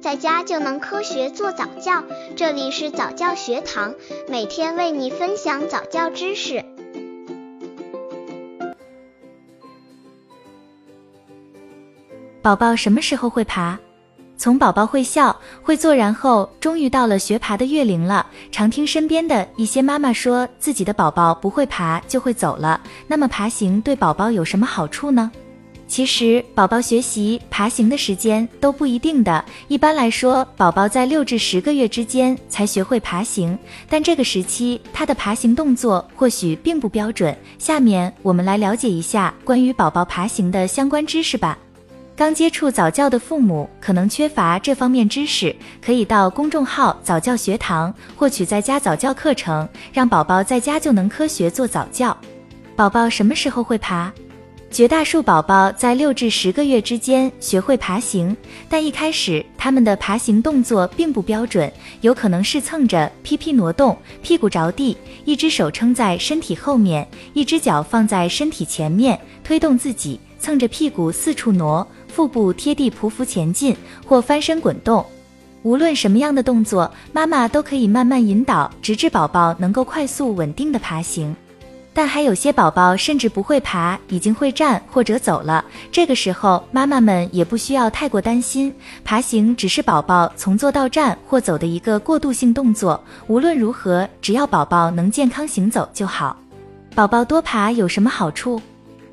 [0.00, 2.02] 在家就能科学做早教。
[2.34, 3.94] 这里是早教学堂，
[4.28, 6.64] 每天为你分享早教知识。
[12.40, 13.78] 宝宝什么时候会爬？
[14.38, 18.26] 从宝宝会笑、会坐，然后终于到了学爬的月龄了。
[18.50, 25.30] 常听身边的一些妈妈说自己的宝宝不会爬就会走了，那么爬行对宝宝有什么好处呢？
[25.90, 33.58] 其实宝宝学习爬行的时间都不一定的，一般来说，宝宝在六至十个月之间才学会爬行，
[33.88, 37.36] 但这个时期他的爬行动作或许并不标准。
[37.58, 41.58] 下面我们来了解一下关于宝宝爬行的相关知识吧。
[42.14, 52.16] 刚接触早教的父母可能缺乏这方面知识，可以到公众号早教学堂获取在家早教课程，让宝宝在家就能科学做早教。
[52.76, 54.12] 宝宝什么时候会爬？
[54.70, 58.34] 绝大数宝宝在六至十个月之间学会爬行，
[58.68, 61.70] 但一开始他们的爬行动作并不标准，
[62.02, 71.86] 有可能是蹭着屁屁挪动，屁股着地，一只手撑在身体后面，一只脚放在身体前面推动自己，蹭着屁股四处挪。
[72.06, 73.74] 腹部贴地匍匐前进
[74.04, 75.04] 或翻身滚动，
[75.62, 81.34] 无论什么样的动作，妈妈都可以慢慢引导，直至宝宝能够快速稳定的爬行。
[81.92, 85.64] 但还有些宝宝甚至不会爬，已经会站或者走了。
[85.90, 88.72] 这个时候，妈妈们也不需要太过担心，
[89.04, 93.02] 爬行只是宝宝从坐到站或走的一个过渡性动作。
[93.26, 96.36] 无论如何，只要宝宝能健康行走就好。
[96.94, 98.60] 宝宝多爬有什么好处？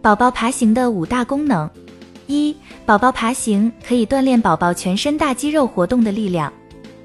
[0.00, 1.68] 宝宝爬行的五大功能。
[2.26, 2.56] 一、
[2.86, 6.50] 宝宝爬行可以锻炼宝宝全身大肌肉活动的力量，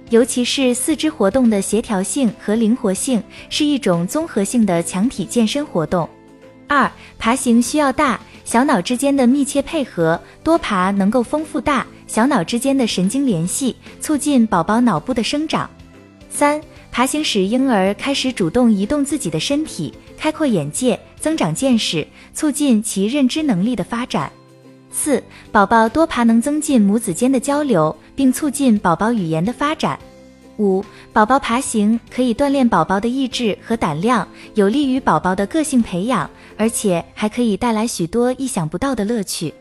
[0.10, 6.08] 尤其是四肢活动的协调性和灵活性，是一种综合性的强体健身活动。
[6.68, 15.70] 二、爬行需要大小脑之间的密切配合，多爬能够丰富大小脑之间的神经联系，促进宝宝脑部的生长。
[16.30, 16.62] 三、
[16.92, 24.32] 爬行使婴儿开始主动移动自己的身体，开阔眼界，增长见识，促进其认知能力的发展。
[24.90, 25.22] 四、
[25.52, 29.98] 宝宝多爬能增进母子间的交流，并促进宝宝语言的发展。
[30.58, 30.84] 五、
[31.14, 36.28] 宝宝爬行可以锻炼宝宝的意志和胆量，有利于宝宝的个性培养，
[36.58, 39.54] 而且还可以带来许多意想不到的乐趣。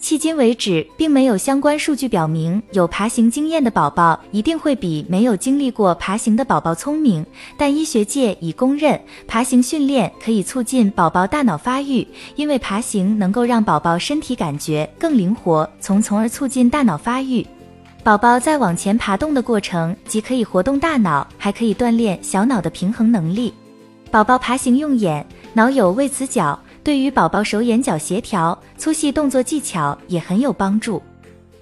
[0.00, 7.26] 迄今为止，并没有相关数据表明有爬行经验的宝宝一定会比没有经历过爬行的宝宝聪明。
[7.56, 12.06] 但医学界已公认，爬行训练可以促进宝宝大脑发育，
[12.36, 17.44] 因为爬行能够让宝宝身体感觉更灵活，从从而促进大脑发育。
[18.06, 23.52] 宝宝在往前爬动的过程，既可以活动大脑，还可以锻炼小脑的平衡能力。
[24.12, 26.56] 宝宝爬行用眼，脑有位磁角。
[26.84, 31.02] 对于宝宝手眼脚协调、粗细动作技巧也很有帮助。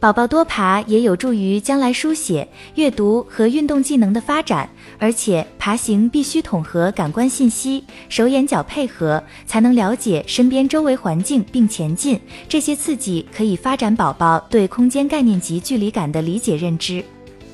[0.04, 4.68] 宝宝多爬也有助于将来书写、阅读和运动技能的发展。
[4.98, 12.20] 而且爬行必须统合感官信息，手眼脚配合，才能了解身边周围环境并前进。
[12.46, 17.02] 这些刺激可以发展宝宝对空间概念及距离感的理解认知。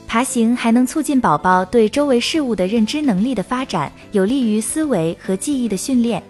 [0.08, 6.20] 爬行还能促进宝宝对周围事物的认知能力的发展，有利于思维和记忆的训练。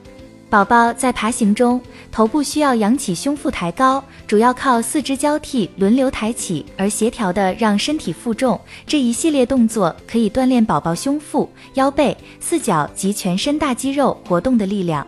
[0.50, 1.80] 宝宝在爬行中，
[2.10, 8.60] 头部需要扬起，胸腹抬高，主要靠四肢交替轮流抬起，而协调的让身体负重。
[8.84, 15.06] 这一系列动作可以锻炼宝宝胸腹、腰背、四脚及全身大肌肉活动的力量。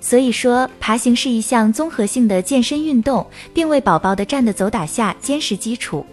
[0.00, 6.06] 所以说，爬行是一项综合性的健身运动，并为宝宝的站的走打下坚实基础。